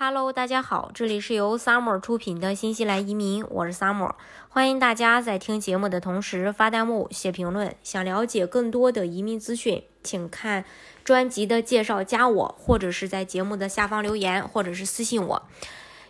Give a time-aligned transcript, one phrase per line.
[0.00, 4.12] Hello，大家好，这里是由 Summer 出品的新西兰移民，我是 Summer，
[4.48, 7.74] 欢迎大家在听节目的同时发弹幕、写评论。
[7.82, 10.64] 想了解更多的移民资讯，请看
[11.02, 15.42] 专辑的介绍，加我，或者是在节目的下方留言，或者是私信我。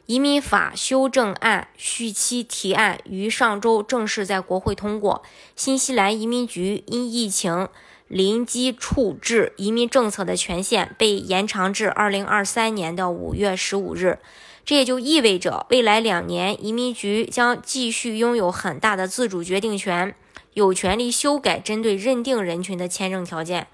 [0.05, 5.23] 移民法修正案续期提案于上周正式在国会通过，
[5.57, 7.67] 新西兰移民局因疫情。
[8.09, 14.19] 临机处置移民政策的权限被延长至二零二三年的五月十五日，
[14.65, 20.15] 这也就意味着未来两年移民局将继续拥有很大的自主决定权，
[20.55, 23.67] 有权利修改针对认定人群的签证条件，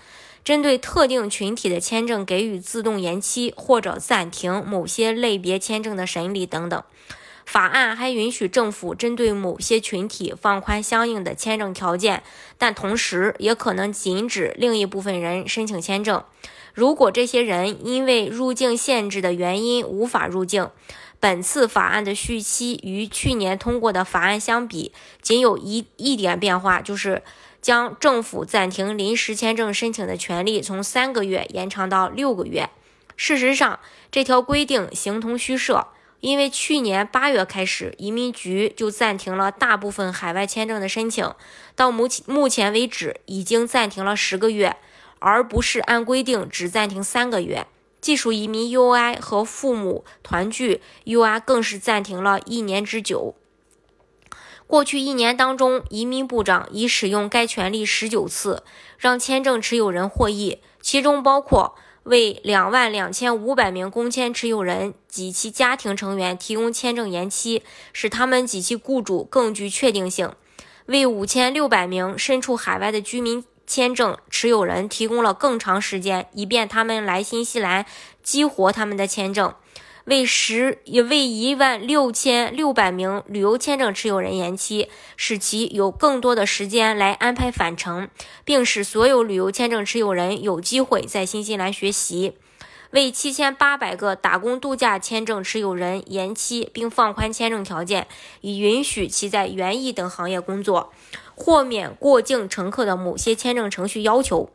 [0.43, 6.83] 针对特定群体的签证给予自动延期或者暂停某些类别签证的审理等等。
[7.47, 12.23] 法案还允许政府针对某些群体放宽相应的签证条件，
[12.57, 16.25] 但同时也可能禁止另一部分人申请签证。
[16.73, 20.71] 如果这些人因为入境限制的原因无法入境，
[21.21, 24.93] 本次法案的续期与去年通过的法案相比，
[25.23, 27.23] 仅有一一点变化，就是
[27.63, 32.71] 将政府暂停临时签证申请的权利从三个月延长到六个月。
[33.17, 33.79] 事实上，
[34.11, 35.87] 这条规定形同虚设。
[36.25, 41.35] 因为去年八月开始，移民局就暂停了大部分海外签证的申请，
[41.77, 44.79] 到目前目前为止已经暂停了十个月，
[45.19, 47.67] 而不是按规定只暂停三个月。
[48.01, 53.35] 技术移民 UI 和父母团聚 UI 更是暂停了一年之久。
[54.67, 58.63] 过去一年当中，移民部长已使用该权利十九次，
[58.97, 61.77] 让签证持有人获益，其中包括。
[62.05, 67.63] 为两万两千五百名工签持有人及其家庭成员提供签证延期，
[67.93, 70.29] 使他们及其雇主更具确定性；
[70.87, 77.87] 为五千六百名身处海外的居民签证持有人提供了更长时间，以便他们来新西兰
[78.23, 79.55] 激活他们的签证。
[80.05, 88.09] 为十也为一万六千六百名旅游签证持有人延期，使其有更多的时间来安排返程，
[88.45, 92.35] 并使所有旅游签证持有人有机会在新西兰学习。
[92.91, 98.07] 为七千八百个打工度假签证持有人延期并放宽签证条件，
[98.43, 100.93] 以允许其在园艺等行业工作，
[101.35, 104.51] 豁免过境乘客的某些签证程序要求。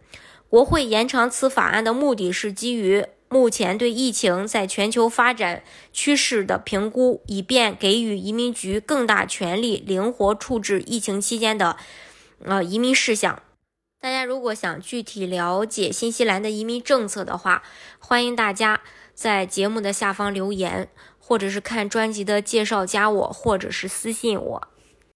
[0.47, 3.05] 国会延长此法案的目的是基于。
[3.29, 5.63] 目前对疫情在全球发展
[5.93, 11.77] 趋势的评估，以便给予移民局更大权力，灵活处置疫情期间的
[12.43, 13.43] 呃移民事项。
[14.01, 17.61] 大家如果想具体了解新西兰的移民政策的话，
[17.99, 18.81] 欢迎大家
[19.13, 20.89] 在节目的下方留言，
[21.19, 24.67] 或者是看专辑的介绍，加我，或者是私信我。